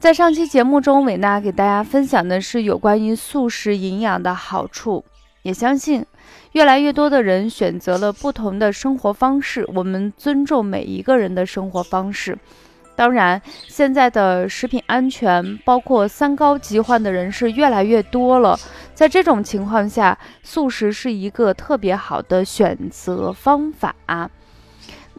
[0.00, 5.04] 在上期节目中，伟娜给大家分享的是有关于素食营养的好处，
[5.42, 6.06] 也相信
[6.52, 9.68] 越来越多的人选择了不同的生活方式。
[9.74, 12.38] 我们尊重每一个人的生活方式。
[12.96, 18.58] 当然，现在的食品安全，包括三高疾患的人是越来越多了。
[18.94, 23.94] 在这种情况下，素食是一个特别好的选择方法。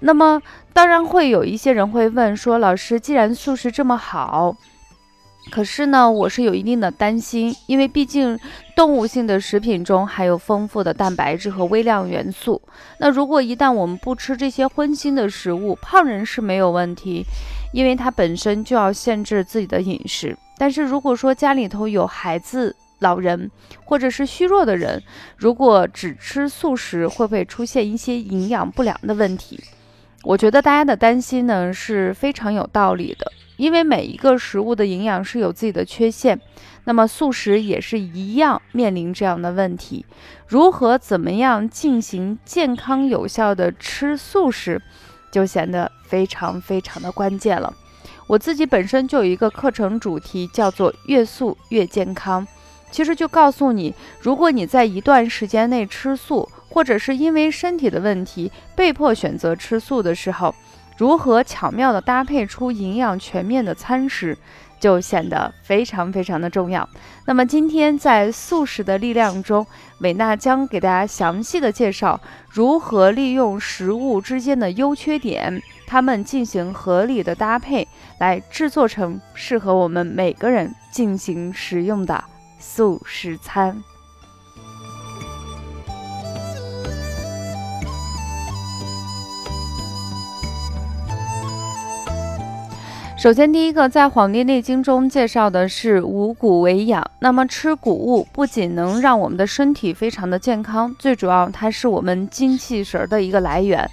[0.04, 0.42] 那么，
[0.74, 4.58] 当然会有一些人会问说：“老师，既然素食这么好，
[5.50, 8.40] 可是呢，我是有一定的担心，因为毕竟
[8.76, 12.62] 动物性的食品中含有丰富的蛋白质和微量元素。
[13.00, 17.26] 那如果一旦我们不吃这些荤腥的食物，胖人是没有问题。”
[17.74, 23.50] 因为他本身就要限制自己的饮食，但是如果说家里头有孩子、老人
[23.86, 25.02] 或者是虚弱的人，
[25.38, 29.58] 如果只吃素食，会不会出现一些营养不良的问题？
[30.24, 33.32] 我觉得大家的担心呢是非常有道理的，
[33.62, 36.42] 因为每一个食物的营养是有自己的缺陷，
[36.86, 40.04] 那么素食也是一样面临这样的问题。
[40.48, 44.82] 如何怎么样进行健康有效的吃素食？
[45.32, 47.72] 就显得非常非常的关键了。
[48.26, 52.48] 我自己本身就有一个课程主题，叫做“越素越健康”。
[52.90, 60.56] 其实就告诉你，如果你在一段时间内吃素，或者是因为身体的问题被迫选择吃素的时候，
[61.02, 64.38] 如何巧妙的搭配出营养全面的餐食。
[64.80, 66.90] 就显得非常非常的重要。
[67.28, 69.64] 那么今天在素食的力量中，
[70.00, 72.20] 伟娜将给大家详细的介绍
[72.50, 82.24] 如何利用食物之间的优缺点，它们进行合理的搭配，来制作成适合我们每个人进行食用的
[82.58, 83.84] 素食餐。
[93.22, 97.06] 首先，第一个在《黄帝内经》中介绍的是五谷为养。
[97.20, 103.88] 那么吃谷物不仅能让我们的身体非常的健康，最主要它是我们精气神的一个来源。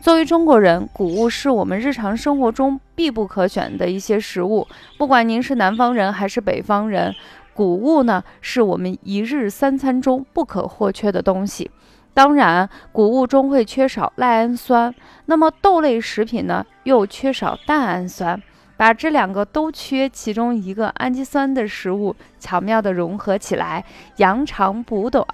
[0.00, 4.66] 作为中国人，谷物是我们日常生活中必不可选的一些食物。
[4.96, 7.14] 不管您是南方人还是北方人，
[7.52, 11.70] 谷物呢是我们一日三餐中不可或缺的东西。
[12.14, 14.94] 当然，谷物中会缺少赖氨酸，
[15.26, 18.40] 那么豆类食品呢又缺少蛋氨酸。
[18.80, 23.84] 把这两个都缺其中一个氨基酸的食物巧妙地融合起来，
[24.16, 25.26] 扬长补短。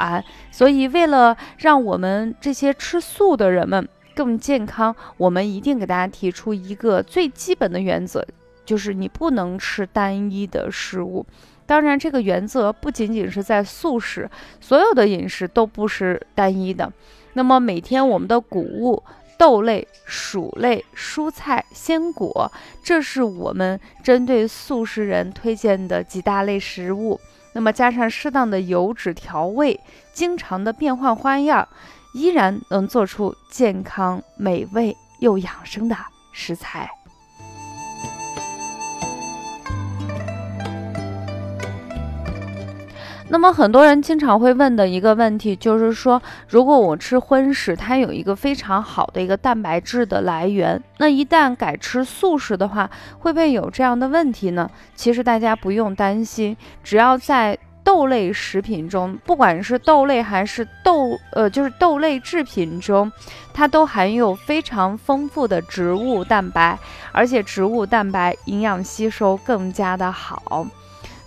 [0.51, 8.27] 所以，为了让我们这些吃素的人们更健康，我们一定给大家提出一个最基本的原则，
[8.65, 11.25] 就是你不能吃单一的食物。
[11.67, 14.29] 当然，这个原则不仅仅是在素食，
[14.61, 16.93] 所有的饮食都不是单一的。
[17.35, 19.05] 那么，每天我们的谷物。
[19.39, 22.51] 豆类、薯类、蔬菜、鲜果，
[22.83, 27.21] 这是我们针对素食人推荐的几大类食物。
[27.53, 29.81] 那么加上适当的油脂调味，
[30.13, 31.67] 经常的变换花样，
[32.15, 35.97] 依然能做出健康、美味又养生的
[36.33, 36.91] 食材。
[43.29, 52.89] 那么很多人经常会问的一个问题就是说，如果我吃荤食，它有一个非常好的一个蛋白质的来源，那一旦改吃素食的话，
[53.19, 54.71] 会不会有这样的问题呢？
[54.95, 63.11] 其实大家不用担心，只要在豆类食品中，不管是豆类还是豆呃，就是豆类制品中，
[63.53, 66.79] 它都含有非常丰富的植物蛋白，
[67.11, 70.65] 而且植物蛋白营养吸收更加的好。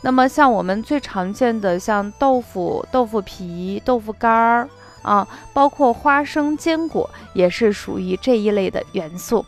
[0.02, 4.70] 那么像我们最常见的，像豆腐、豆腐皮、豆腐干儿
[5.02, 9.46] 啊，包括花生、坚果，也是属于这一类的元素。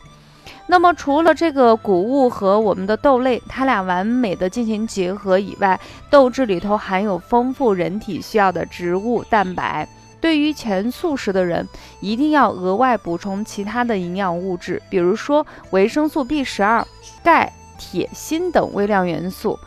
[0.66, 5.78] 那么除了这个谷物和我们的豆类，它俩完美的进行结合以外，
[6.08, 9.88] 豆制里头含有丰富人体需要的植物蛋白。
[10.20, 11.68] 对于全素食的人，
[12.00, 16.86] 一定要额外补充其他的营养物质，比如说维生素 B 十二、
[17.24, 19.58] 钙、铁、锌等微量元素。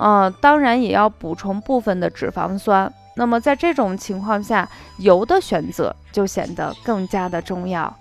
[0.00, 2.90] 嗯，当然也要补充部分的脂肪酸。
[3.16, 4.66] 那么在这种情况下，
[4.98, 7.94] 油的选择就显得更加的重要。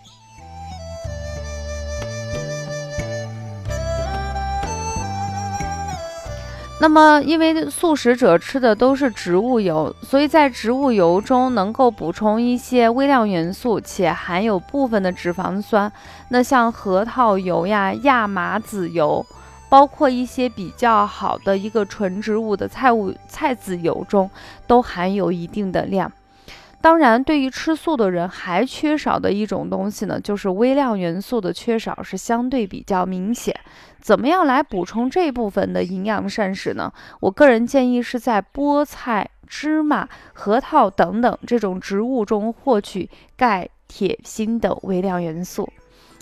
[6.81, 15.91] 那么，因为素食者吃的都是植物油，所以在植物油中能够补充一些微量元素，且含有部分的脂肪酸。
[16.29, 19.25] 那像核桃油呀、亚麻籽油，
[19.69, 24.29] 包括一些比较好的一个纯植物的菜物菜籽油中，
[24.67, 26.11] 都含有一定的量。
[26.81, 33.53] 当然，对于吃素的人，还缺少的一种东西呢，就是微量元素的缺少是相对比较明显。
[33.99, 36.91] 怎么样来补充这部分的营养膳食呢？
[37.19, 45.67] 我个人建议是在菠菜、芝麻、核桃等等这种植物中获取钙、铁、锌等微量元素。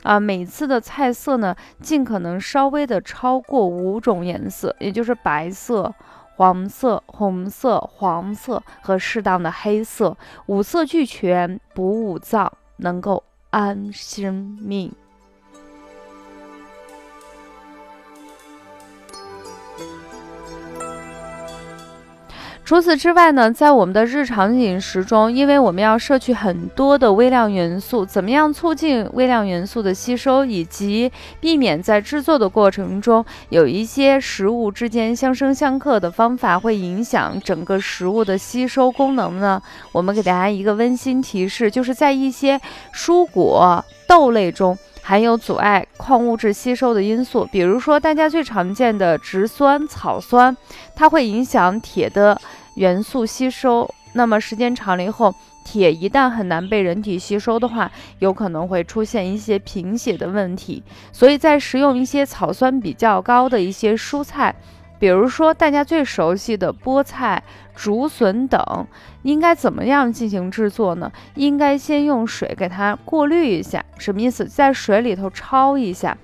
[0.04, 5.94] 啊，每次的菜色呢，尽可能稍微的超过五种颜色，也就是白色。
[6.36, 10.16] 黄色、红色、黄色和适当的黑色，
[10.46, 14.94] 五色俱全，补五脏，能够安生命。
[22.68, 31.10] 除此之外呢，在我们的日常饮食中，因为我们要摄取很多的微量元素，怎么样促进微量元素的吸收，以及
[31.40, 39.62] 避免在制作的过程中有一些食物之间相生相克的方法，会影响整个食物的吸收功能呢？
[39.94, 42.60] 我们给大家一个温馨提示，就是在一些
[42.94, 44.78] 蔬果、豆类中
[45.08, 50.58] 含有阻碍矿物质吸收的因素，比如说大家最常见的植酸、草酸，
[50.98, 52.38] 它会影响铁的。
[52.76, 55.34] 元素吸收，那么时间长了以后，
[55.64, 57.90] 铁一旦很难被人体吸收的话，
[58.20, 60.84] 有可能会出现一些贫血的问题。
[61.14, 64.54] 所以在食用一些草酸比较高的一些蔬菜，
[65.00, 67.44] 比如说大家最熟悉的菠菜、
[67.76, 68.88] 竹笋等，
[69.24, 71.12] 应该怎么样进行制作呢？
[71.36, 74.46] 应该先用水给它过滤一下，什么意思？
[74.46, 76.18] 在水里头焯一下。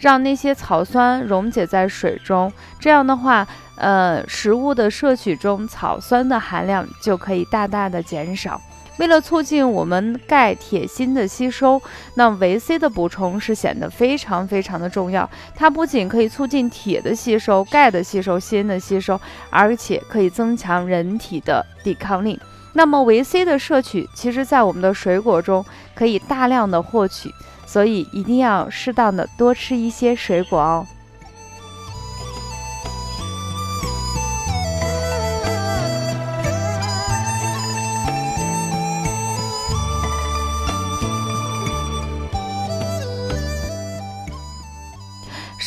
[0.00, 3.44] 让那些草酸溶解在水中，这样的话，
[3.76, 8.60] 呃，食物的摄取中草酸的含量就可以大大的减少。
[8.98, 11.80] 为了促进我们钙、铁、锌的吸收，
[12.14, 15.28] 那维 C 的补充是显得非常非常的重要。
[15.54, 22.38] 它不仅可以促进铁的吸收、钙的吸收、锌的吸收，而且可以增强人体的抵抗力。
[22.74, 25.64] 那么维 C 的摄取，其实在我们的水果中
[25.94, 27.32] 可以大量的获取。
[27.66, 30.86] 所以一定要适当的多吃一些水果哦。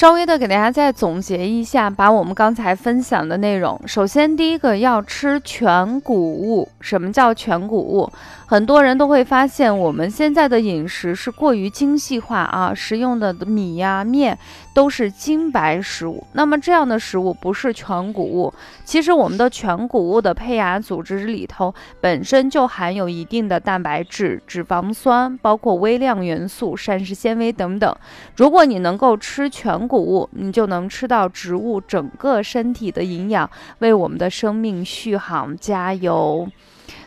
[0.01, 3.79] 稍微的给大家再总结一下，把我们刚才分享的内容。
[3.85, 6.67] 首先，第一个要吃全谷物。
[6.79, 8.11] 什么叫全谷物？
[8.47, 14.35] 很多人都会发现，我们现在的饮食是过于精细化啊，食用的米呀、面
[14.73, 16.25] 都是精白食物。
[16.33, 18.51] 那么这样的食物不是全谷物。
[18.83, 27.95] 其实我们的全谷物的胚芽组织里头本身就含有一定的蛋白质、脂肪酸，包括微量元素、膳食纤维等等。
[28.35, 33.49] 如果你能够吃全谷物，你就能吃到植物整个身体的营养，
[33.79, 36.47] 为我们的生命续航加油。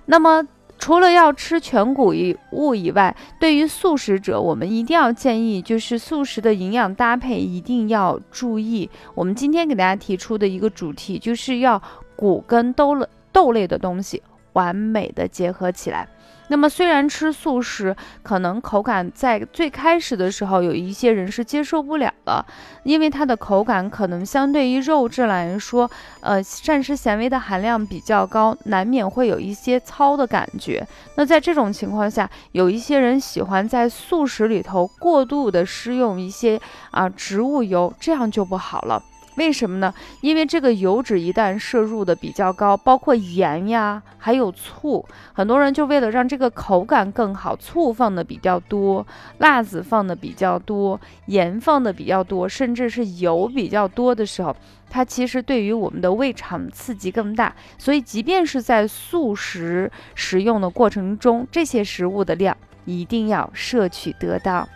[0.05, 0.47] 那么。
[0.77, 2.13] 除了要吃全谷
[2.51, 8.91] 物以外，对于素食者，我们一定要建议，就是素食的营养搭配一定要注意。
[9.15, 11.81] 我们今天给大家提出的一个主题，就是要
[12.17, 14.21] 谷跟豆类豆类的东西
[14.55, 16.07] 完美的结合起来。
[16.49, 22.45] 那么，虽然吃素食可能口感在最开始的时候有一些人是接受不了的，
[22.83, 30.87] 因为它的口感可能相对于肉质来说，呃，膳食纤维的含量比较高，难免会有一些糙的感觉。
[31.17, 36.61] 那在这种情况下，有一些人喜欢在素食里头过度的施用一些
[36.91, 39.03] 啊植物油，这样就不好了。
[39.37, 39.93] 为什么呢？
[40.21, 49.07] 因为这个油脂一旦摄入的比较高，包括盐呀，还有醋，很多人就为了让这个口感更好，醋放的比较多，
[49.39, 54.55] 辣子放的比较多，盐放的比较多，甚至是油比较多的时候，
[54.89, 57.55] 它其实对于我们的胃肠刺激更大。
[57.77, 64.69] 所以，即便是在素食食用的过程中，这些食物的量一定要摄取得当。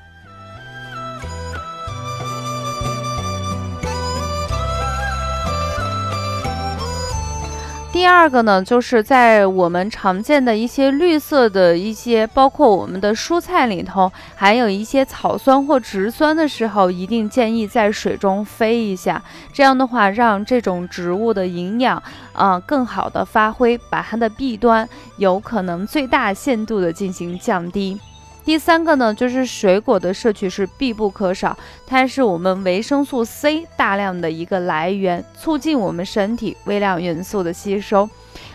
[7.98, 19.20] 第二个呢，就是在我们常见的一些绿色的一些，包括我们的蔬菜里头，含有一些草酸或植酸的时候，一定建议在水中飞一下。
[19.52, 22.00] 这样的话，让这种植物的营养
[22.34, 27.98] 啊更好的发挥，把它的弊端有可能最大限度的进行降低。
[28.48, 31.54] 第三个呢，就是水果的摄取是必不可少，
[31.86, 38.08] 它是我们维生素 C 大量的一个来源，促进我们身体微量元素的吸收。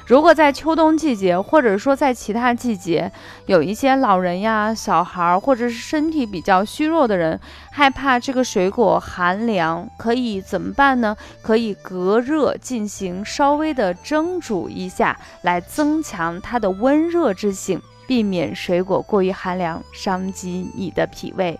[0.07, 3.11] 如果在秋冬季节，或者说在其他季节，
[3.45, 7.39] 有一些老人呀、小孩儿，或者是身体比较虚弱的人，
[7.71, 11.15] 害怕这个水果寒凉，可以怎么办呢？
[11.43, 21.59] 可以隔热进行稍微的蒸煮一下，来增强它的温热之性，避免水果过于寒凉，伤及你的脾胃。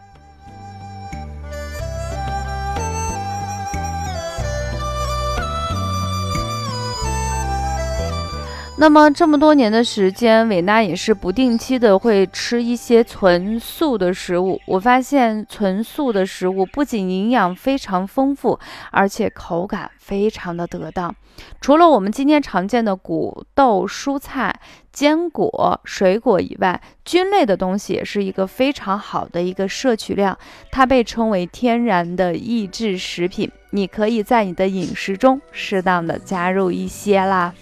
[8.84, 14.60] 那么这么多年的时间，伟娜也是不定期的会吃一些纯素的食物。
[14.68, 18.60] 我发现纯素的食物不仅营养非常丰富，
[18.92, 21.16] 而且口感非常的得当。
[21.62, 24.54] 除了我们今天常见的谷豆、蔬菜、
[24.92, 30.38] 坚果、水果以外，菌类的东西也是一个非常好的一个摄取量。
[30.74, 37.54] 它被称为天然的益智食品，你可以在你的饮食中适当的加入一些啦。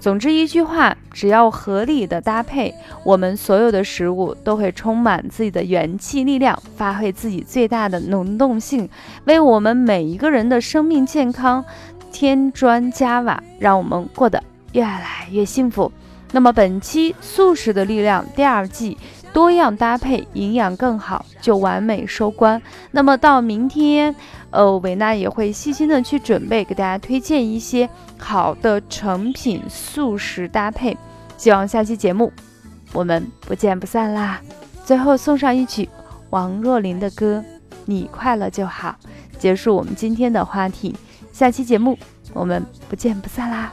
[0.00, 2.72] 总之一句话，只要合理的搭配，
[3.04, 8.88] 我们所有的食物都会充满自己的元气力量，发挥自己最大的能动性，
[9.24, 11.64] 为我们每一个人的生命健康
[12.12, 15.90] 添砖加瓦，让我们过得越来越幸福。
[16.32, 18.96] 那么本期素食的力量第二季。
[19.30, 22.60] 多样搭配，营养更好，就完美收官。
[22.92, 24.16] 那么到明天，
[24.50, 27.88] 呃，维娜也会细心的去准备，给大家推荐一些
[28.18, 30.96] 好的成品素食搭配。
[31.36, 32.32] 希望下期节目
[32.92, 34.40] 我们不见不散啦！
[34.84, 35.88] 最后送上一曲
[36.30, 37.44] 王若琳的歌
[37.84, 38.96] 《你快乐就好》，
[39.38, 40.96] 结束我们今天的话题。
[41.32, 41.96] 下期节目
[42.32, 43.72] 我们不见不散啦！